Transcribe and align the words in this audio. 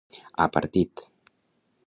Ha 0.43 0.47
partit. 0.55 1.05